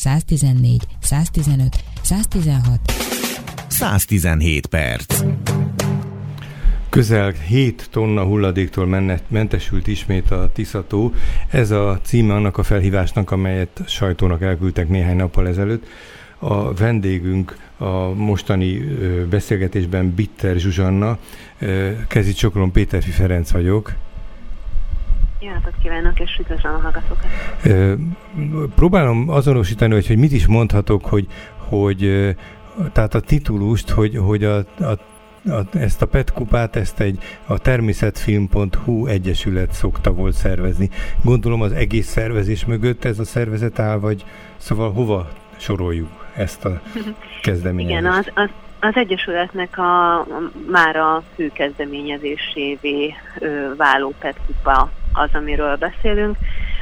114, 0.00 0.86
115, 1.00 1.84
116. 2.02 2.80
117 3.68 4.66
perc. 4.66 5.24
Közel 6.88 7.30
7 7.30 7.88
tonna 7.90 8.24
hulladéktól 8.24 8.86
mentesült 9.28 9.86
ismét 9.86 10.30
a 10.30 10.50
Tiszató. 10.52 11.12
Ez 11.50 11.70
a 11.70 12.00
címe 12.02 12.34
annak 12.34 12.58
a 12.58 12.62
felhívásnak, 12.62 13.30
amelyet 13.30 13.82
sajtónak 13.86 14.42
elküldtek 14.42 14.88
néhány 14.88 15.16
nappal 15.16 15.48
ezelőtt. 15.48 15.86
A 16.38 16.74
vendégünk 16.74 17.56
a 17.78 18.08
mostani 18.14 18.78
beszélgetésben 19.30 20.14
Bitter 20.14 20.56
Zsuzsanna, 20.56 21.18
kezi 22.08 22.32
csokolom 22.32 22.72
Péterfi 22.72 23.10
Ferenc 23.10 23.50
vagyok. 23.50 23.92
Jó 25.40 25.50
napot 25.50 25.74
kívánok, 25.82 26.20
és 26.20 26.38
üdvözlöm 26.40 26.74
a 26.74 26.78
hallgatókat. 26.78 27.26
Próbálom 28.74 29.28
azonosítani, 29.28 29.92
hogy, 29.92 30.06
hogy 30.06 30.18
mit 30.18 30.32
is 30.32 30.46
mondhatok, 30.46 31.04
hogy, 31.04 31.26
hogy 31.56 31.98
tehát 32.92 33.14
a 33.14 33.20
titulust, 33.20 33.90
hogy, 33.90 34.16
hogy 34.16 34.44
a, 34.44 34.56
a 34.58 34.98
a, 35.44 35.76
ezt 35.76 36.02
a 36.02 36.06
PET 36.06 36.32
kupát, 36.32 36.76
ezt 36.76 37.00
egy 37.00 37.18
a 37.46 37.58
természetfilm.hu 37.58 39.06
egyesület 39.06 39.72
szokta 39.72 40.12
volt 40.12 40.34
szervezni. 40.34 40.90
Gondolom 41.22 41.62
az 41.62 41.72
egész 41.72 42.06
szervezés 42.06 42.64
mögött 42.64 43.04
ez 43.04 43.18
a 43.18 43.24
szervezet 43.24 43.78
áll, 43.78 43.98
vagy 43.98 44.24
szóval 44.56 44.92
hova 44.92 45.28
soroljuk 45.56 46.26
ezt 46.36 46.64
a 46.64 46.80
kezdeményezést? 47.42 48.00
Igen, 48.00 48.12
az, 48.12 48.30
az, 48.34 48.50
az 48.80 48.96
Egyesületnek 48.96 49.78
a, 49.78 50.26
már 50.66 50.96
a 50.96 51.22
fő 51.34 51.50
kezdeményezésévé 51.54 53.14
ö, 53.38 53.74
váló 53.76 54.14
PET 54.18 54.36
kupa 54.46 54.90
az, 55.12 55.28
amiről 55.32 55.76
beszélünk. 55.76 56.36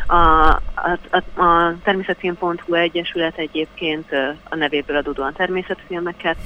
A, 0.06 0.14
a, 0.14 0.98
a, 1.10 1.42
a 1.42 1.76
Természetfilm.hu 1.82 2.74
Egyesület 2.74 3.38
egyébként 3.38 4.06
a 4.48 4.54
nevéből 4.54 4.96
adódóan 4.96 5.32
természetfilmeket 5.32 6.36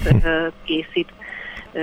készít, 0.65 1.13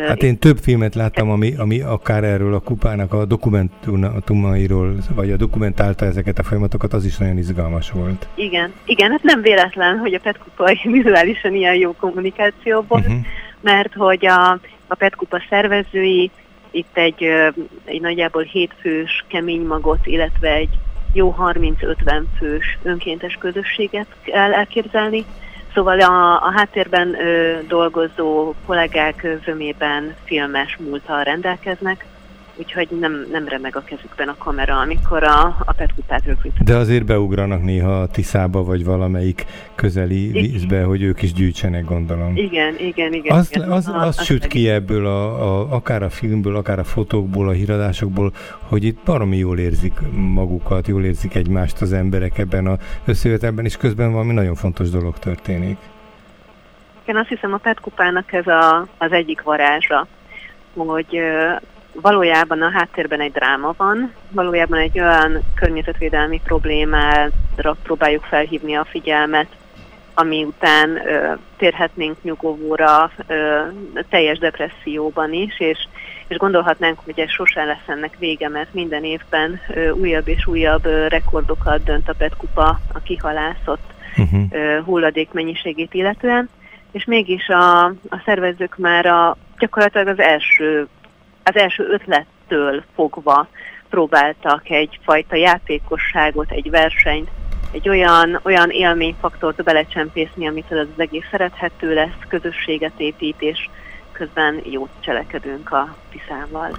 Hát 0.08 0.24
én 0.24 0.38
több 0.38 0.58
filmet 0.58 0.96
láttam, 0.96 1.30
ami, 1.30 1.54
ami 1.58 1.82
akár 1.82 2.24
erről 2.24 2.54
a 2.54 2.60
kupának 2.60 3.14
a 3.14 3.26
dokumentumairól, 3.26 4.96
vagy 5.16 5.32
a 5.32 5.38
dokumentálta 5.38 6.06
ezeket 6.06 6.40
a 6.40 6.44
folyamatokat, 6.44 6.94
az 6.94 7.06
is 7.06 7.18
nagyon 7.18 7.38
izgalmas 7.38 7.92
volt. 7.92 8.28
Igen, 8.36 8.74
igen, 8.86 9.12
hát 9.12 9.24
nem 9.24 9.42
véletlen, 9.42 9.98
hogy 9.98 10.14
a 10.14 10.20
Petkupa 10.20 10.72
vizuálisan 10.92 11.56
ilyen 11.56 11.76
jó 11.76 11.96
kommunikációból, 12.00 13.00
uh-huh. 13.00 13.26
Mert 13.62 13.94
hogy 13.94 14.26
a, 14.26 14.52
a 14.88 14.96
Petkupa 14.96 15.42
szervezői 15.50 16.32
itt 16.72 16.98
egy, 16.98 17.24
egy 17.86 18.02
nagyjából 18.02 18.44
hétfős 18.44 19.26
kemény 19.28 19.66
magot, 19.66 20.06
illetve 20.06 20.50
egy 20.54 20.78
jó 21.14 21.36
30-50 21.40 22.24
fős 22.38 22.78
önkéntes 22.84 23.34
közösséget 23.34 24.08
kell 24.24 24.54
elképzelni, 24.54 25.26
Szóval 25.74 26.00
a, 26.02 26.44
a 26.44 26.52
háttérben 26.56 27.22
ö, 27.22 27.58
dolgozó 27.68 28.54
kollégák 28.66 29.28
zömében 29.46 30.16
filmes 30.26 30.78
múltal 30.78 31.24
rendelkeznek, 31.24 32.06
úgyhogy 32.60 32.88
nem, 33.00 33.26
nem 33.32 33.48
remeg 33.48 33.76
a 33.76 33.84
kezükben 33.84 34.28
a 34.28 34.36
kamera, 34.38 34.80
amikor 34.80 35.24
a, 35.24 35.56
a 35.66 35.74
petkupát 35.78 36.26
rögzítik. 36.26 36.64
De 36.64 36.76
azért 36.76 37.06
beugranak 37.06 37.64
néha 37.64 38.02
a 38.02 38.08
Tiszába, 38.08 38.64
vagy 38.64 38.86
valamelyik 38.86 39.46
közeli 39.76 40.28
vízbe, 40.28 40.84
hogy 40.84 41.02
ők 41.02 41.22
is 41.22 41.34
gyűjtsenek, 41.34 41.86
gondolom. 41.86 42.36
Igen, 42.36 42.76
igen, 42.80 43.14
igen. 43.14 43.38
Az, 43.38 43.50
igen. 43.52 43.72
az, 43.72 43.88
az, 43.88 44.08
az 44.08 44.24
süt 44.24 44.48
ki 44.48 44.70
ebből, 44.70 45.06
a, 45.06 45.26
a, 45.26 45.74
akár 45.74 46.04
a 46.04 46.10
filmből, 46.10 46.56
akár 46.56 46.80
a 46.80 46.84
fotókból, 46.84 47.48
a 47.50 47.52
híradásokból, 47.52 48.32
hogy 48.68 48.84
itt 48.84 48.98
baromi 49.06 49.38
jól 49.38 49.60
érzik 49.60 49.94
magukat, 50.12 50.88
jól 50.88 51.04
érzik 51.04 51.36
egymást 51.36 51.82
az 51.82 51.94
emberek 51.94 52.38
ebben 52.38 52.68
a 52.68 52.78
összejövetelben, 53.06 53.66
és 53.66 53.78
közben 53.78 54.12
valami 54.12 54.34
nagyon 54.34 54.56
fontos 54.56 54.90
dolog 54.90 55.20
történik. 55.20 55.78
Igen, 57.04 57.16
azt 57.16 57.30
hiszem 57.30 57.54
a 57.54 57.58
petkupának 57.58 58.34
ez 58.34 58.48
a, 58.48 58.88
az 58.98 59.12
egyik 59.12 59.42
varázsa, 59.42 60.08
hogy 60.74 61.20
valójában 61.94 62.62
a 62.62 62.70
háttérben 62.70 63.20
egy 63.20 63.32
dráma 63.32 63.74
van, 63.78 64.14
valójában 64.32 64.80
egy 64.80 65.00
olyan 65.00 65.40
környezetvédelmi 65.56 66.42
problémára 66.44 67.76
próbáljuk 67.84 68.24
felhívni 68.24 68.76
a 68.76 68.86
figyelmet, 68.86 69.48
ami 70.14 70.44
után 70.44 71.08
ö, 71.08 71.34
térhetnénk 71.58 72.24
nyugovóra 72.24 73.12
ö, 73.28 73.60
teljes 74.10 74.38
depresszióban 74.38 75.34
is, 75.34 75.60
és, 75.60 75.88
és 76.28 76.38
gondolhatnánk, 76.38 77.00
hogy 77.04 77.20
ez 77.20 77.30
sosem 77.30 77.66
lesz 77.66 77.88
ennek 77.88 78.16
vége, 78.18 78.50
mert 78.50 78.74
minden 78.74 79.04
évben 79.04 79.60
ö, 79.74 79.90
újabb 79.90 80.28
és 80.28 80.48
újabb 80.48 80.86
ö, 80.86 81.08
rekordokat 81.08 81.84
dönt 81.84 82.10
a 82.10 82.14
Petkupa 82.18 82.80
a 82.94 83.00
kihalászott 83.04 83.94
uh-huh. 84.18 84.42
ö, 84.52 84.80
hulladék 84.86 85.32
mennyiségét 85.32 85.94
illetően, 85.94 86.50
és 86.92 87.06
mégis 87.06 87.48
a, 87.48 87.86
a 87.86 88.22
szervezők 88.26 88.78
már 88.78 89.06
a, 89.06 89.38
gyakorlatilag 89.58 90.08
az 90.08 90.20
első 90.20 90.88
az 91.44 91.56
első 91.56 91.88
ötlettől 91.90 92.84
fogva 92.96 93.48
próbáltak 93.90 94.70
egyfajta 94.70 95.36
játékosságot, 95.36 96.52
egy 96.52 96.70
versenyt, 96.70 97.30
egy 97.72 97.90
olyan, 97.90 98.40
olyan 98.44 98.70
élményfaktort 98.70 99.64
belecsempészni, 99.64 100.48
amit 100.48 100.72
az, 100.72 100.78
az 100.78 100.88
egész 101.00 101.26
szerethető 101.32 101.94
lesz, 101.94 102.18
közösséget 102.28 102.94
épít, 102.98 103.42
és 103.42 103.70
közben 104.12 104.62
jót 104.64 104.90
cselekedünk 105.00 105.72
a 105.72 105.96
Tiszával. 106.12 106.78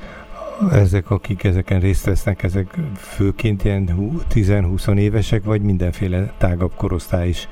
Ezek, 0.73 1.11
akik 1.11 1.45
ezeken 1.45 1.81
részt 1.81 2.07
vesznek, 2.07 2.43
ezek 2.43 2.67
főként 2.97 3.65
ilyen 3.65 3.89
10-20 4.35 4.97
évesek, 4.97 5.45
vagy 5.45 5.61
mindenféle 5.63 6.33
tágabb 6.39 6.73
korosztály 6.77 7.29
is 7.29 7.49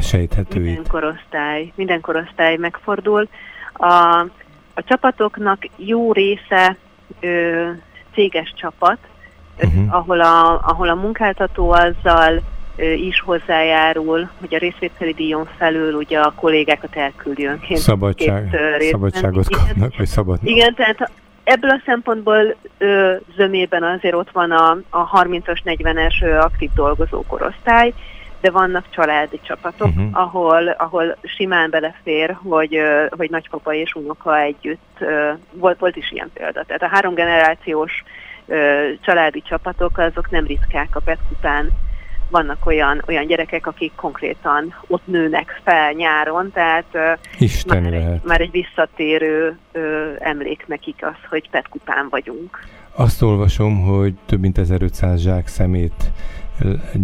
sejthető 0.00 0.60
Minden 0.60 0.84
korosztály, 0.88 1.72
minden 1.74 2.00
korosztály 2.00 2.56
megfordul. 2.56 3.28
A, 3.72 4.26
a 4.74 4.82
csapatoknak 4.84 5.68
jó 5.76 6.12
része 6.12 6.76
ö, 7.20 7.70
céges 8.14 8.52
csapat, 8.56 8.98
uh-huh. 9.58 9.94
ahol, 9.94 10.20
a, 10.20 10.60
ahol 10.64 10.88
a 10.88 10.94
munkáltató 10.94 11.70
azzal 11.70 12.42
ö, 12.76 12.92
is 12.92 13.20
hozzájárul, 13.20 14.30
hogy 14.40 14.54
a 14.54 14.58
részvételi 14.58 15.12
díjon 15.12 15.48
felül 15.56 15.94
ugye 15.94 16.20
a 16.20 16.32
kollégákat 16.36 16.96
elküldi 16.96 17.44
önként. 17.46 17.80
Szabadság, 17.80 18.48
két, 18.78 18.90
szabadságot 18.90 19.46
igen, 19.48 19.66
kapnak, 19.66 19.96
vagy 19.96 20.06
szabad. 20.06 20.38
Igen, 20.42 20.74
tehát 20.74 21.10
ebből 21.44 21.70
a 21.70 21.82
szempontból 21.84 22.56
ö, 22.78 23.14
zömében 23.36 23.82
azért 23.82 24.14
ott 24.14 24.30
van 24.30 24.50
a, 24.50 24.78
a 24.90 25.22
30-as, 25.22 25.58
40-es 25.64 26.40
aktív 26.40 26.70
dolgozó 26.74 27.24
korosztály, 27.26 27.92
de 28.42 28.50
vannak 28.50 28.84
családi 28.90 29.40
csapatok, 29.42 29.88
uh-huh. 29.88 30.08
ahol, 30.12 30.68
ahol 30.68 31.16
simán 31.22 31.70
belefér, 31.70 32.36
hogy, 32.42 32.78
hogy 33.10 33.30
nagypapa 33.30 33.74
és 33.74 33.94
unoka 33.94 34.40
együtt, 34.40 35.04
volt, 35.52 35.78
volt 35.78 35.96
is 35.96 36.10
ilyen 36.10 36.30
példa. 36.34 36.64
Tehát 36.64 36.82
a 36.82 36.88
három 36.88 37.14
generációs 37.14 38.04
családi 39.00 39.42
csapatok, 39.42 39.98
azok 39.98 40.30
nem 40.30 40.46
ritkák 40.46 40.96
a 40.96 41.00
petkután. 41.00 41.70
Vannak 42.30 42.66
olyan, 42.66 43.02
olyan 43.06 43.26
gyerekek, 43.26 43.66
akik 43.66 43.92
konkrétan 43.94 44.74
ott 44.86 45.06
nőnek 45.06 45.60
fel 45.64 45.92
nyáron, 45.92 46.50
tehát 46.52 47.18
már, 47.66 47.92
egy, 47.92 48.20
már 48.24 48.40
egy 48.40 48.50
visszatérő 48.50 49.58
ö, 49.72 50.10
emlék 50.18 50.66
nekik 50.66 51.04
az, 51.06 51.28
hogy 51.28 51.50
petkután 51.50 52.06
vagyunk. 52.10 52.58
Azt 52.94 53.22
olvasom, 53.22 53.82
hogy 53.82 54.14
több 54.26 54.40
mint 54.40 54.58
1500 54.58 55.20
zsák 55.20 55.46
szemét 55.46 56.10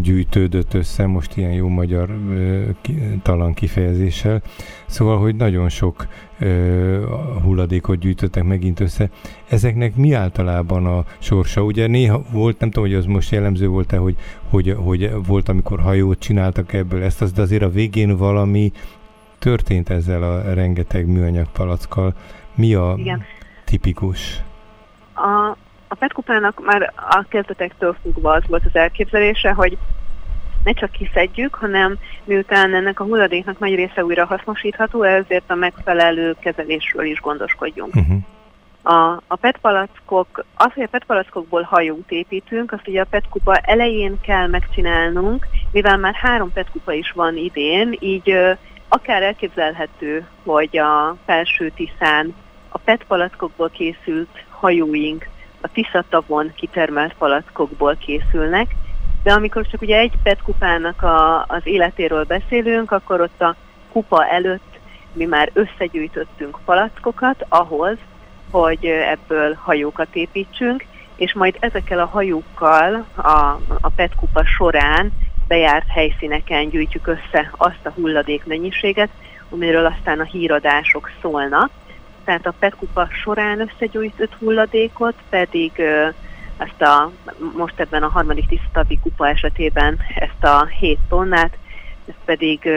gyűjtődött 0.02 0.74
össze, 0.74 1.06
most 1.06 1.36
ilyen 1.36 1.52
jó 1.52 1.68
magyar 1.68 2.18
talan 3.22 3.54
kifejezéssel. 3.54 4.42
Szóval, 4.86 5.18
hogy 5.18 5.36
nagyon 5.36 5.68
sok 5.68 6.06
hulladékot 7.42 7.98
gyűjtöttek 7.98 8.44
megint 8.44 8.80
össze. 8.80 9.10
Ezeknek 9.48 9.96
mi 9.96 10.12
általában 10.12 10.86
a 10.86 11.04
sorsa? 11.18 11.62
Ugye 11.62 11.86
néha 11.86 12.22
volt, 12.32 12.58
nem 12.58 12.70
tudom, 12.70 12.88
hogy 12.88 12.98
az 12.98 13.04
most 13.04 13.30
jellemző 13.30 13.68
volt-e, 13.68 13.96
hogy, 13.96 14.16
hogy, 14.50 14.74
hogy 14.78 15.10
volt, 15.26 15.48
amikor 15.48 15.80
hajót 15.80 16.18
csináltak 16.18 16.72
ebből 16.72 17.02
ezt, 17.02 17.22
az, 17.22 17.32
de 17.32 17.42
azért 17.42 17.62
a 17.62 17.70
végén 17.70 18.16
valami 18.16 18.72
történt 19.38 19.88
ezzel 19.88 20.22
a 20.22 20.54
rengeteg 20.54 21.06
műanyag 21.06 21.46
palackkal. 21.52 22.14
Mi 22.54 22.74
a 22.74 22.94
Igen. 22.96 23.22
tipikus? 23.64 24.42
A, 25.14 25.56
a 25.88 25.94
petkupának 25.94 26.64
már 26.64 26.92
a 26.96 27.24
kezdetektől 27.28 27.96
fogva 28.02 28.32
az 28.32 28.42
volt 28.46 28.64
az 28.64 28.76
elképzelése, 28.76 29.50
hogy 29.50 29.78
ne 30.64 30.72
csak 30.72 30.90
kiszedjük, 30.90 31.54
hanem 31.54 31.98
miután 32.24 32.74
ennek 32.74 33.00
a 33.00 33.04
hulladéknak 33.04 33.58
nagy 33.58 33.74
része 33.74 34.04
újra 34.04 34.26
hasznosítható, 34.26 35.02
ezért 35.02 35.50
a 35.50 35.54
megfelelő 35.54 36.36
kezelésről 36.40 37.04
is 37.04 37.20
gondoskodjunk. 37.20 37.94
Uh-huh. 37.94 38.18
A, 38.82 39.22
a 39.26 39.36
petpalackok, 39.36 40.44
az, 40.54 40.72
hogy 40.72 40.82
a 40.82 40.88
petpalackokból 40.88 41.62
hajót 41.62 42.10
építünk, 42.10 42.72
azt 42.72 42.88
ugye 42.88 43.00
a 43.00 43.06
petkupa 43.10 43.56
elején 43.56 44.20
kell 44.20 44.46
megcsinálnunk, 44.46 45.46
mivel 45.72 45.96
már 45.96 46.14
három 46.14 46.52
petkupa 46.52 46.92
is 46.92 47.10
van 47.10 47.36
idén, 47.36 47.96
így 48.00 48.30
ö, 48.30 48.52
akár 48.88 49.22
elképzelhető, 49.22 50.26
hogy 50.44 50.78
a 50.78 51.16
felső 51.24 51.70
tiszán 51.70 52.34
a 52.68 52.78
petpalackokból 52.78 53.70
készült 53.70 54.44
hajóink 54.50 55.28
a 55.60 55.68
Tiszatavon 55.72 56.52
kitermelt 56.54 57.14
palackokból 57.18 57.96
készülnek, 57.96 58.74
De 59.22 59.32
amikor 59.32 59.66
csak 59.66 59.82
ugye 59.82 59.98
egy 59.98 60.12
PET 60.22 60.42
kupának 60.42 61.02
a, 61.02 61.42
az 61.42 61.60
életéről 61.64 62.24
beszélünk, 62.24 62.90
akkor 62.90 63.20
ott 63.20 63.40
a 63.42 63.56
kupa 63.92 64.26
előtt 64.26 64.78
mi 65.12 65.24
már 65.24 65.50
összegyűjtöttünk 65.52 66.58
palackokat 66.64 67.46
ahhoz, 67.48 67.96
hogy 68.50 68.86
ebből 68.86 69.54
hajókat 69.62 70.08
építsünk, 70.12 70.84
és 71.16 71.34
majd 71.34 71.56
ezekkel 71.60 71.98
a 71.98 72.06
hajókkal 72.06 73.06
a, 73.14 73.60
a 73.80 73.88
PET 73.96 74.14
kupa 74.14 74.44
során 74.44 75.12
bejárt 75.48 75.88
helyszíneken 75.88 76.68
gyűjtjük 76.68 77.06
össze 77.06 77.50
azt 77.56 77.86
a 77.86 77.90
hulladék 77.90 78.44
mennyiséget, 78.44 79.10
amiről 79.50 79.86
aztán 79.86 80.20
a 80.20 80.24
híradások 80.24 81.10
szólnak. 81.20 81.70
Tehát 82.28 82.46
a 82.46 82.54
PET 82.58 82.74
kupa 82.74 83.08
során 83.22 83.60
összegyűjtött 83.60 84.34
hulladékot 84.34 85.14
pedig 85.28 85.72
ezt 86.58 86.82
a, 86.82 87.10
most 87.56 87.80
ebben 87.80 88.02
a 88.02 88.08
harmadik 88.08 88.46
tisztavi 88.46 88.98
kupa 89.02 89.28
esetében 89.28 89.98
ezt 90.14 90.44
a 90.44 90.66
7 90.66 90.98
tonnát, 91.08 91.56
ezt 92.06 92.18
pedig 92.24 92.68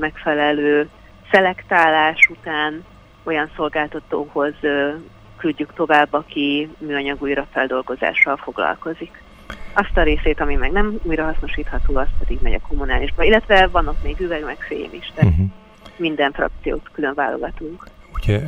megfelelő 0.00 0.88
szelektálás 1.30 2.28
után 2.30 2.84
olyan 3.22 3.50
szolgáltatóhoz 3.56 4.54
küldjük 5.36 5.72
tovább, 5.74 6.08
aki 6.12 6.70
műanyag 6.78 7.22
újrafeldolgozással 7.22 8.36
foglalkozik. 8.36 9.22
Azt 9.72 9.96
a 9.96 10.02
részét, 10.02 10.40
ami 10.40 10.54
meg 10.54 10.72
nem 10.72 10.98
újrahasznosítható, 11.02 11.96
az 11.96 12.08
pedig 12.18 12.38
megy 12.42 12.54
a 12.54 12.66
kommunálisba. 12.68 13.22
Illetve 13.22 13.66
van 13.66 13.88
ott 13.88 14.02
még 14.02 14.20
üveg, 14.20 14.44
meg 14.44 14.58
fém 14.58 14.90
is, 14.90 15.12
tehát 15.14 15.30
uh-huh. 15.30 15.50
minden 15.96 16.32
frakciót 16.32 16.88
külön 16.92 17.14
válogatunk. 17.14 17.86
Ugye, 18.28 18.42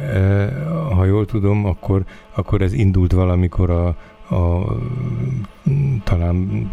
ha 0.94 1.04
jól 1.04 1.26
tudom, 1.26 1.64
akkor, 1.64 2.04
akkor 2.34 2.62
ez 2.62 2.72
indult 2.72 3.12
valamikor 3.12 3.70
a, 3.70 3.96
a, 4.34 4.64
talán 6.04 6.70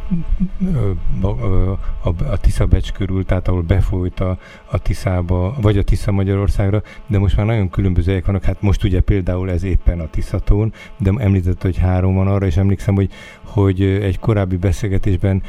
a, 1.21 1.27
a, 1.27 2.13
a 2.31 2.37
Tisza-Becs 2.37 2.91
körül, 2.91 3.25
tehát 3.25 3.47
ahol 3.47 3.61
befolyt 3.61 4.19
a, 4.19 4.37
a 4.65 4.77
Tiszába, 4.77 5.55
vagy 5.61 5.77
a 5.77 5.83
Tisza 5.83 6.11
Magyarországra, 6.11 6.81
de 7.07 7.19
most 7.19 7.37
már 7.37 7.45
nagyon 7.45 7.69
különböző 7.69 8.09
helyek 8.09 8.25
vannak. 8.25 8.43
Hát 8.43 8.61
most 8.61 8.83
ugye 8.83 8.99
például 8.99 9.51
ez 9.51 9.63
éppen 9.63 9.99
a 9.99 10.09
Tiszatón, 10.09 10.73
de 10.97 11.11
említett, 11.17 11.61
hogy 11.61 11.77
három 11.77 12.15
van 12.15 12.27
arra, 12.27 12.45
és 12.45 12.57
emlékszem, 12.57 12.95
hogy, 12.95 13.11
hogy 13.43 13.81
egy 13.81 14.19
korábbi 14.19 14.57
beszélgetésben 14.57 15.41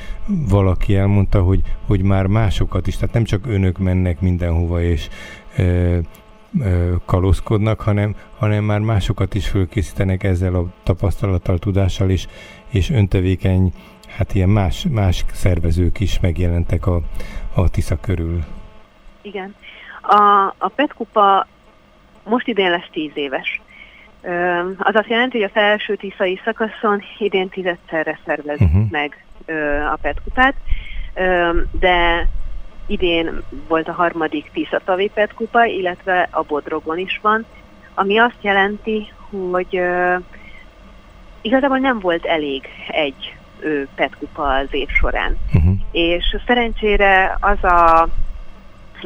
valaki 0.48 0.96
elmondta, 0.96 1.42
hogy, 1.42 1.62
hogy 1.86 2.02
már 2.02 2.26
másokat 2.26 2.86
is, 2.86 2.96
tehát 2.96 3.14
nem 3.14 3.24
csak 3.24 3.46
önök 3.46 3.78
mennek 3.78 4.20
mindenhova, 4.20 4.82
és 4.82 5.08
kalózkodnak, 7.04 7.80
hanem, 7.80 8.16
hanem 8.38 8.64
már 8.64 8.80
másokat 8.80 9.34
is 9.34 9.48
fölkészítenek 9.48 10.22
ezzel 10.22 10.54
a 10.54 10.66
tapasztalattal, 10.82 11.58
tudással, 11.58 12.10
és, 12.10 12.26
és 12.70 12.90
öntevékeny, 12.90 13.72
hát 14.16 14.34
ilyen 14.34 14.48
más, 14.48 14.86
más 14.90 15.24
szervezők 15.32 16.00
is 16.00 16.20
megjelentek 16.20 16.86
a, 16.86 17.00
a 17.54 17.68
Tisza 17.68 18.00
körül. 18.00 18.44
Igen. 19.22 19.54
A, 20.02 20.54
a 20.58 20.68
Petkupa 20.74 21.46
most 22.24 22.46
idén 22.46 22.70
lesz 22.70 22.88
tíz 22.92 23.10
éves. 23.14 23.60
Az 24.78 24.94
azt 24.94 25.08
jelenti, 25.08 25.36
hogy 25.36 25.46
a 25.46 25.58
felső 25.60 25.96
tiszai 25.96 26.40
szakaszon 26.44 27.02
idén 27.18 27.48
tízedszerre 27.48 28.18
szervez 28.26 28.60
uh-huh. 28.60 28.90
meg 28.90 29.24
a 29.92 29.96
Petkupát, 30.00 30.54
de 31.70 32.28
idén 32.88 33.42
volt 33.68 33.88
a 33.88 33.92
harmadik 33.92 34.50
Tisza 34.52 34.80
Tavipet 34.84 35.34
kupa, 35.34 35.64
illetve 35.64 36.28
a 36.30 36.42
Bodrogon 36.42 36.98
is 36.98 37.18
van, 37.22 37.44
ami 37.94 38.18
azt 38.18 38.38
jelenti, 38.40 39.12
hogy 39.30 39.78
uh, 39.78 40.22
igazából 41.40 41.78
nem 41.78 41.98
volt 41.98 42.24
elég 42.24 42.68
egy 42.88 43.36
uh, 43.62 43.82
PET 43.94 44.16
kupa 44.18 44.54
az 44.54 44.68
év 44.70 44.88
során. 44.88 45.36
Uh-huh. 45.54 45.74
És 45.90 46.36
szerencsére 46.46 47.36
az 47.40 47.64
a, 47.64 48.02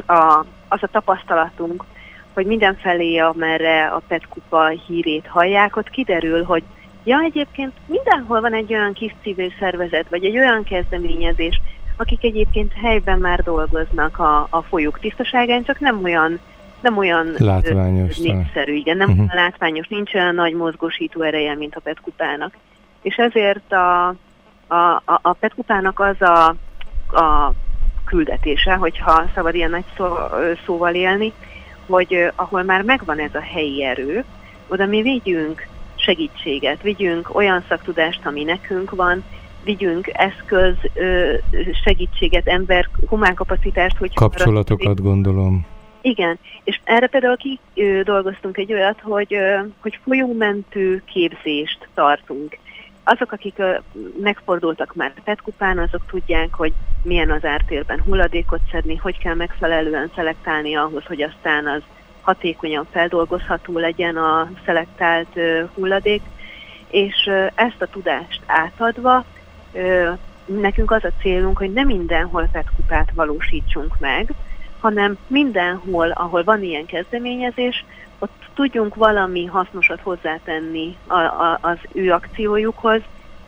a, 0.05 0.45
az 0.67 0.83
a 0.83 0.87
tapasztalatunk, 0.91 1.83
hogy 2.33 2.45
mindenfelé, 2.45 3.17
amerre 3.17 3.87
a 3.87 4.01
PET 4.07 4.27
kupa 4.27 4.67
hírét 4.67 5.27
hallják, 5.27 5.75
ott 5.75 5.89
kiderül, 5.89 6.43
hogy 6.43 6.63
ja, 7.03 7.19
egyébként 7.19 7.71
mindenhol 7.85 8.41
van 8.41 8.53
egy 8.53 8.73
olyan 8.73 8.93
kis 8.93 9.15
civil 9.21 9.51
szervezet, 9.59 10.09
vagy 10.09 10.25
egy 10.25 10.37
olyan 10.37 10.63
kezdeményezés, 10.63 11.61
akik 11.97 12.23
egyébként 12.23 12.73
helyben 12.73 13.19
már 13.19 13.43
dolgoznak 13.43 14.19
a, 14.19 14.47
a 14.49 14.61
folyók 14.61 14.99
tisztaságán, 14.99 15.63
csak 15.63 15.79
nem 15.79 16.03
olyan 16.03 16.39
nem 16.83 16.97
olyan 16.97 17.33
látványos, 17.37 18.17
népszerű, 18.17 18.73
igen, 18.73 18.97
nem 18.97 19.09
uh-huh. 19.09 19.33
látványos, 19.33 19.87
nincs 19.87 20.13
olyan 20.13 20.35
nagy 20.35 20.53
mozgósító 20.53 21.21
ereje, 21.21 21.55
mint 21.55 21.75
a 21.75 21.79
petkupának. 21.79 22.57
És 23.01 23.15
ezért 23.15 23.71
a, 23.71 24.07
a, 24.67 25.01
a, 25.05 25.19
a 25.21 25.33
petkupának 25.33 25.99
az 25.99 26.21
a, 26.21 26.47
a 27.17 27.53
küldetése, 28.05 28.73
hogyha 28.73 29.25
szabad 29.35 29.55
ilyen 29.55 29.69
nagy 29.69 29.83
szó, 29.97 30.05
szóval 30.65 30.93
élni, 30.93 31.33
hogy 31.85 32.31
ahol 32.35 32.63
már 32.63 32.81
megvan 32.81 33.19
ez 33.19 33.35
a 33.35 33.41
helyi 33.41 33.83
erő, 33.83 34.23
oda 34.67 34.85
mi 34.85 35.01
vigyünk 35.01 35.67
segítséget, 35.95 36.81
vigyünk 36.81 37.35
olyan 37.35 37.63
szaktudást, 37.67 38.25
ami 38.25 38.43
nekünk 38.43 38.91
van, 38.91 39.23
vigyünk 39.63 40.09
eszköz, 40.13 40.75
segítséget, 41.83 42.47
ember, 42.47 42.89
humán 43.07 43.33
kapacitást, 43.33 43.97
hogy... 43.97 44.13
Kapcsolatokat 44.13 45.01
gondolom. 45.01 45.65
Igen, 46.01 46.39
és 46.63 46.79
erre 46.83 47.07
például 47.07 47.37
ki 47.37 47.59
dolgoztunk 48.03 48.57
egy 48.57 48.73
olyat, 48.73 48.99
hogy, 49.01 49.37
hogy 49.79 49.99
folyómentő 50.03 51.03
képzést 51.05 51.87
tartunk. 51.93 52.57
Azok, 53.03 53.31
akik 53.31 53.61
megfordultak 54.21 54.95
már 54.95 55.13
petkupán, 55.23 55.77
azok 55.79 56.05
tudják, 56.07 56.53
hogy 56.53 56.73
milyen 57.03 57.31
az 57.31 57.45
ártérben 57.45 58.01
hulladékot 58.01 58.59
szedni, 58.71 58.95
hogy 58.95 59.17
kell 59.17 59.35
megfelelően 59.35 60.11
szelektálni 60.15 60.75
ahhoz, 60.75 61.03
hogy 61.05 61.21
aztán 61.21 61.67
az 61.67 61.81
hatékonyan 62.21 62.87
feldolgozható 62.91 63.77
legyen 63.77 64.17
a 64.17 64.51
szelektált 64.65 65.39
hulladék, 65.73 66.21
és 66.87 67.29
ezt 67.55 67.81
a 67.81 67.87
tudást 67.87 68.41
átadva 68.45 69.25
nekünk 70.45 70.91
az 70.91 71.03
a 71.03 71.11
célunk, 71.21 71.57
hogy 71.57 71.73
nem 71.73 71.85
mindenhol 71.85 72.49
petkupát 72.51 73.11
valósítsunk 73.15 73.99
meg, 73.99 74.33
hanem 74.79 75.17
mindenhol, 75.27 76.09
ahol 76.09 76.43
van 76.43 76.63
ilyen 76.63 76.85
kezdeményezés, 76.85 77.85
ott 78.19 78.49
tudjunk 78.53 78.95
valami 78.95 79.45
hasznosat 79.45 79.99
hozzátenni 80.01 80.95
a, 81.07 81.17
a, 81.17 81.59
az 81.61 81.77
ő 81.91 82.11
akciójukhoz, 82.11 83.01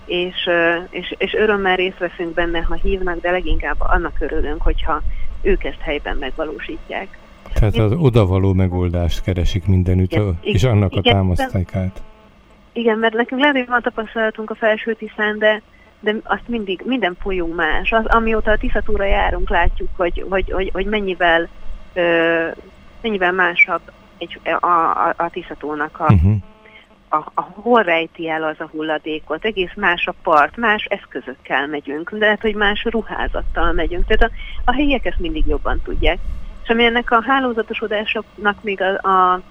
és, 0.06 0.50
és, 0.90 1.16
és 1.18 1.34
örömmel 1.34 1.76
részt 1.76 1.98
veszünk 1.98 2.34
benne, 2.34 2.62
ha 2.62 2.74
hívnak, 2.74 3.22
de 3.22 3.32
leginkább 3.32 3.76
annak 3.80 4.16
örülünk, 4.20 4.62
hogyha 4.62 5.02
ők 5.42 5.64
ezt 5.64 5.80
helyben 5.80 6.18
megvalósítják. 6.18 7.18
Tehát 7.54 7.76
az 7.76 7.92
odavaló 7.92 8.54
megoldást 8.54 9.24
keresik 9.24 9.68
mindenütt, 9.68 10.12
igen, 10.12 10.40
és 10.42 10.64
annak 10.64 10.96
igen, 10.96 11.14
a 11.14 11.16
támasztékát. 11.16 12.02
Igen, 12.74 12.98
mert 12.98 13.14
nekünk 13.14 13.42
lehet, 13.42 13.56
hogy 13.56 13.68
van 13.68 13.82
tapasztalatunk 13.82 14.50
a 14.50 14.56
felső 14.56 14.94
tisztán, 14.94 15.38
de 15.38 15.62
de 16.06 16.16
azt 16.24 16.48
mindig, 16.48 16.82
minden 16.84 17.16
folyó 17.22 17.48
más. 17.48 17.92
Az, 17.92 18.06
amióta 18.06 18.52
a 18.52 18.58
Tiszatúra 18.58 19.06
járunk, 19.06 19.50
látjuk, 19.50 19.90
hogy, 19.98 20.26
hogy, 20.30 20.52
hogy, 20.52 20.70
hogy 20.74 20.86
mennyivel, 20.86 21.48
ö, 21.94 22.48
mennyivel 23.02 23.32
másabb 23.32 23.82
egy, 24.18 24.40
a, 24.44 24.66
a, 24.66 25.14
a 25.18 25.30
Tiszatónak 25.30 26.00
a, 26.00 26.14
uh-huh. 26.14 26.36
a, 27.10 27.32
a, 27.34 27.42
hol 27.42 27.84
rejti 27.84 28.30
el 28.30 28.44
az 28.44 28.56
a 28.60 28.70
hulladékot. 28.72 29.46
Egész 29.46 29.74
más 29.76 30.08
a 30.08 30.14
part, 30.24 30.58
más 30.58 30.84
eszközökkel 30.84 31.68
megyünk, 31.68 32.12
de 32.12 32.18
lehet, 32.18 32.42
hogy 32.42 32.56
más 32.56 32.84
ruházattal 32.84 33.72
megyünk. 33.72 34.06
Tehát 34.08 34.34
a, 34.34 34.36
a 34.72 34.74
helyiek 34.74 35.06
ezt 35.06 35.20
mindig 35.20 35.46
jobban 35.48 35.82
tudják. 35.84 36.18
És 36.64 36.70
ami 36.70 36.86
ennek 36.86 37.12
a 37.12 37.24
hálózatosodásoknak 37.28 38.64
még 38.64 38.82
a, 38.82 39.34
a, 39.34 39.42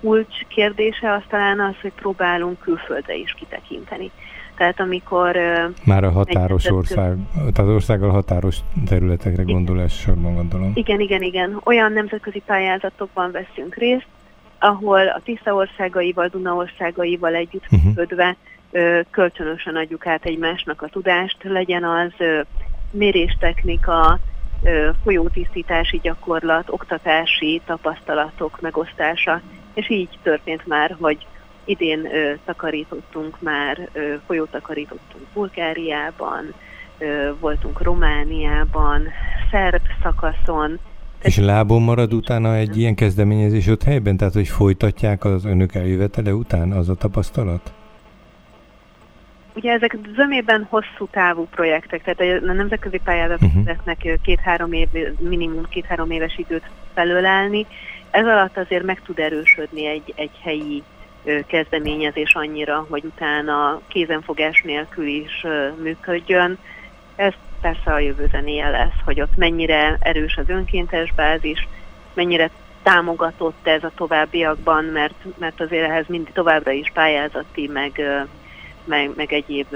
kulcs 0.00 0.46
kérdése, 0.48 1.12
az 1.12 1.22
talán 1.28 1.60
az, 1.60 1.74
hogy 1.80 1.92
próbálunk 1.92 2.60
külföldre 2.60 3.14
is 3.14 3.34
kitekinteni. 3.34 4.10
Tehát 4.56 4.80
amikor... 4.80 5.36
Már 5.84 6.04
a 6.04 6.10
határos 6.10 6.70
ország, 6.70 7.16
tehát 7.54 7.70
országgal 7.70 8.10
határos 8.10 8.56
területekre 8.86 9.42
gondol 9.42 9.88
sorban 9.88 10.34
gondolom. 10.34 10.70
Igen, 10.74 11.00
igen, 11.00 11.22
igen. 11.22 11.60
Olyan 11.64 11.92
nemzetközi 11.92 12.42
pályázatokban 12.46 13.30
veszünk 13.30 13.74
részt, 13.74 14.06
ahol 14.58 15.08
a 15.08 15.20
Tisza 15.24 15.54
országaival, 15.54 16.28
Duna 16.28 16.54
országaival 16.54 17.34
együtt 17.34 17.64
uh-huh. 17.70 18.34
kölcsönösen 19.10 19.76
adjuk 19.76 20.06
át 20.06 20.24
egymásnak 20.24 20.82
a 20.82 20.88
tudást, 20.88 21.36
legyen 21.42 21.84
az 21.84 22.12
méréstechnika, 22.90 24.18
folyótisztítási 25.02 26.00
gyakorlat, 26.02 26.70
oktatási 26.70 27.60
tapasztalatok 27.66 28.60
megosztása, 28.60 29.40
és 29.74 29.90
így 29.90 30.08
történt 30.22 30.66
már, 30.66 30.96
hogy 31.00 31.26
Idén 31.68 32.06
ö, 32.06 32.32
takarítottunk 32.44 33.36
már, 33.40 33.88
ö, 33.92 34.14
folyótakarítottunk 34.26 35.24
Bulgáriában, 35.32 36.54
ö, 36.98 37.30
voltunk 37.40 37.82
Romániában, 37.82 39.08
szerb 39.50 39.82
szakaszon. 40.02 40.78
És 41.22 41.38
lábon 41.38 41.82
marad 41.82 42.12
utána 42.12 42.54
egy 42.54 42.78
ilyen 42.78 42.94
kezdeményezés 42.94 43.66
ott 43.66 43.82
helyben? 43.82 44.16
Tehát, 44.16 44.34
hogy 44.34 44.48
folytatják 44.48 45.24
az 45.24 45.44
önök 45.44 45.74
eljövetele 45.74 46.32
után 46.32 46.72
az 46.72 46.88
a 46.88 46.94
tapasztalat? 46.94 47.72
ugye 49.56 49.72
ezek 49.72 49.98
zömében 50.16 50.66
hosszú 50.70 51.08
távú 51.10 51.46
projektek, 51.50 52.02
tehát 52.02 52.42
a 52.42 52.52
nemzetközi 52.52 53.00
pályázatoknak 53.04 53.96
uh-huh. 53.96 54.20
két-három 54.22 54.72
év, 54.72 54.88
minimum 55.18 55.68
két-három 55.68 56.10
éves 56.10 56.38
időt 56.38 56.70
felölelni. 56.94 57.66
Ez 58.10 58.24
alatt 58.24 58.56
azért 58.56 58.84
meg 58.84 59.02
tud 59.02 59.18
erősödni 59.18 59.86
egy, 59.86 60.12
egy 60.16 60.30
helyi 60.42 60.82
kezdeményezés 61.46 62.34
annyira, 62.34 62.86
hogy 62.88 63.04
utána 63.04 63.80
kézenfogás 63.88 64.62
nélkül 64.62 65.06
is 65.06 65.46
működjön. 65.82 66.58
Ez 67.16 67.32
persze 67.60 67.92
a 67.92 67.98
jövő 67.98 68.28
zenéje 68.30 68.68
lesz, 68.68 68.96
hogy 69.04 69.20
ott 69.20 69.36
mennyire 69.36 69.96
erős 70.00 70.36
az 70.36 70.48
önkéntes 70.48 71.12
bázis, 71.14 71.68
mennyire 72.14 72.50
támogatott 72.82 73.66
ez 73.66 73.84
a 73.84 73.92
továbbiakban, 73.96 74.84
mert, 74.84 75.14
mert 75.38 75.60
azért 75.60 75.88
ehhez 75.88 76.04
mind 76.08 76.28
továbbra 76.32 76.70
is 76.70 76.90
pályázati, 76.94 77.70
meg, 77.72 78.00
meg, 78.84 79.10
meg 79.16 79.32
egyéb 79.32 79.66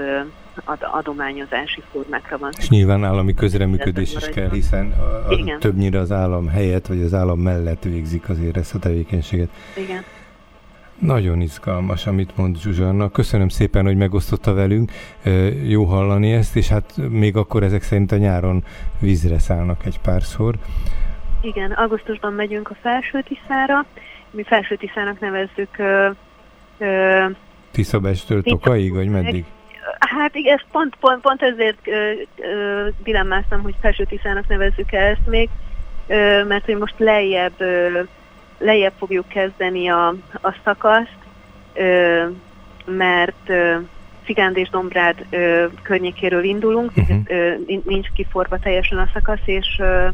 adományozási 0.79 1.83
formákra 1.91 2.37
van. 2.37 2.51
És 2.57 2.69
nyilván 2.69 3.03
állami 3.03 3.33
közreműködés 3.33 4.13
is 4.13 4.29
kell, 4.29 4.49
hiszen 4.49 4.91
a, 4.91 5.33
a 5.33 5.57
többnyire 5.59 5.99
az 5.99 6.11
állam 6.11 6.47
helyett, 6.47 6.87
vagy 6.87 7.01
az 7.01 7.13
állam 7.13 7.39
mellett 7.39 7.83
végzik 7.83 8.29
azért 8.29 8.57
ezt 8.57 8.75
a 8.75 8.79
tevékenységet. 8.79 9.49
Igen. 9.75 10.03
Nagyon 11.01 11.41
izgalmas, 11.41 12.07
amit 12.07 12.37
mond 12.37 12.57
Zsuzsanna. 12.57 13.09
Köszönöm 13.09 13.49
szépen, 13.49 13.85
hogy 13.85 13.97
megosztotta 13.97 14.53
velünk. 14.53 14.91
Jó 15.67 15.83
hallani 15.83 16.31
ezt, 16.31 16.55
és 16.55 16.67
hát 16.67 16.93
még 17.09 17.35
akkor 17.35 17.63
ezek 17.63 17.81
szerint 17.81 18.11
a 18.11 18.17
nyáron 18.17 18.63
vízre 18.99 19.39
szállnak 19.39 19.85
egy 19.85 19.99
párszor. 19.99 20.55
Igen, 21.41 21.71
augusztusban 21.71 22.33
megyünk 22.33 22.69
a 22.69 22.75
Felső 22.81 23.23
Tiszára. 23.27 23.85
Mi 24.31 24.43
Felső 24.43 24.75
Tiszának 24.75 25.19
nevezzük... 25.19 25.77
Ö, 25.77 26.09
ö, 26.77 27.25
Tiszabestől 27.71 28.43
Tokaig, 28.43 28.93
vagy 28.93 29.09
meddig? 29.09 29.45
Hát 29.99 30.35
igen, 30.35 30.55
ezt 30.55 30.65
pont, 30.71 30.95
pont, 30.99 31.21
pont 31.21 31.41
ezért 31.41 31.87
ö, 31.87 32.11
ö, 32.35 32.87
dilemmáztam, 33.03 33.61
hogy 33.61 33.75
Felső 33.81 34.05
Tiszának 34.05 34.47
nevezzük 34.47 34.91
-e 34.91 35.05
ezt 35.05 35.27
még, 35.27 35.49
ö, 36.07 36.43
mert 36.43 36.65
hogy 36.65 36.77
most 36.77 36.95
lejjebb, 36.97 37.53
ö, 37.57 38.01
lejjebb 38.61 38.93
fogjuk 38.97 39.27
kezdeni 39.27 39.87
a, 39.87 40.07
a 40.41 40.55
szakaszt, 40.63 41.17
ö, 41.73 42.25
mert 42.85 43.49
ö, 43.49 43.77
Cigánd 44.25 44.57
és 44.57 44.69
Dombrád 44.69 45.25
ö, 45.29 45.65
környékéről 45.81 46.43
indulunk, 46.43 46.91
uh-huh. 46.95 47.17
ö, 47.25 47.53
nincs 47.83 48.07
kiforva 48.13 48.59
teljesen 48.59 48.97
a 48.97 49.09
szakasz, 49.13 49.45
és 49.45 49.77
ö, 49.79 50.07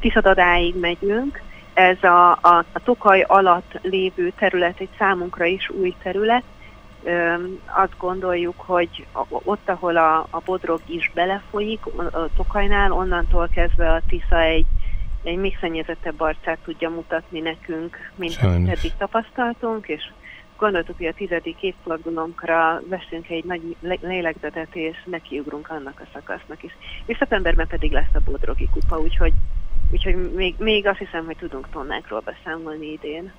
Tiszadadáig 0.00 0.74
megyünk. 0.80 1.42
Ez 1.74 2.02
a, 2.02 2.30
a, 2.30 2.64
a 2.72 2.82
Tokaj 2.84 3.24
alatt 3.26 3.78
lévő 3.82 4.32
terület 4.38 4.80
egy 4.80 4.88
számunkra 4.98 5.44
is 5.44 5.70
új 5.70 5.94
terület. 6.02 6.42
Ö, 7.02 7.34
azt 7.66 7.96
gondoljuk, 7.98 8.54
hogy 8.56 9.06
ott, 9.28 9.68
ahol 9.68 9.96
a, 9.96 10.26
a 10.30 10.40
Bodrog 10.44 10.80
is 10.86 11.10
belefolyik, 11.14 11.86
a 11.96 12.28
Tokajnál, 12.36 12.92
onnantól 12.92 13.48
kezdve 13.54 13.92
a 13.92 14.00
Tisza 14.08 14.40
egy, 14.40 14.66
egy 15.22 15.36
még 15.36 15.58
szennyezettebb 15.60 16.20
arcát 16.20 16.58
tudja 16.64 16.90
mutatni 16.90 17.40
nekünk, 17.40 17.96
mint 18.14 18.38
amit 18.42 18.68
eddig 18.68 18.92
tapasztaltunk, 18.98 19.88
és 19.88 20.10
gondoltuk, 20.56 20.96
hogy 20.96 21.06
a 21.06 21.14
tizedik 21.14 21.62
évfordulónkra 21.62 22.82
veszünk 22.88 23.28
egy 23.28 23.44
nagy 23.44 23.76
lélegzetet, 24.00 24.74
és 24.74 24.96
nekiugrunk 25.04 25.70
annak 25.70 26.00
a 26.00 26.08
szakasznak 26.12 26.62
is. 26.62 26.72
És 27.06 27.16
szeptemberben 27.16 27.66
pedig 27.66 27.92
lesz 27.92 28.14
a 28.14 28.20
Bodrogi 28.24 28.68
kupa, 28.72 28.98
úgyhogy 28.98 29.32
Úgyhogy 29.92 30.32
még, 30.32 30.54
még 30.58 30.86
azt 30.86 30.98
hiszem, 30.98 31.24
hogy 31.24 31.36
tudunk 31.36 31.68
tonnákról 31.70 32.20
beszámolni 32.20 32.92
idén. 32.92 33.32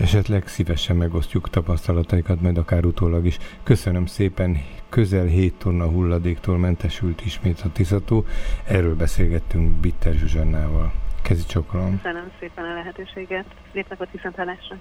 Esetleg 0.00 0.46
szívesen 0.46 0.96
megosztjuk 0.96 1.50
tapasztalataikat, 1.50 2.40
majd 2.40 2.58
akár 2.58 2.84
utólag 2.84 3.26
is. 3.26 3.38
Köszönöm 3.62 4.06
szépen, 4.06 4.56
közel 4.88 5.26
7 5.26 5.54
tonna 5.54 5.86
hulladéktól 5.88 6.58
mentesült 6.58 7.24
ismét 7.24 7.60
a 7.60 7.72
Tiszató. 7.72 8.24
Erről 8.64 8.96
beszélgettünk 8.96 9.72
Bitter 9.72 10.14
Zsuzsannával. 10.14 10.92
Kezi 11.22 11.44
csokolom. 11.46 12.00
Köszönöm 12.02 12.30
szépen 12.40 12.64
a 12.64 12.74
lehetőséget. 12.74 13.44
Lépnek 13.72 14.00
a 14.00 14.06
viszontlátásra. 14.12 14.76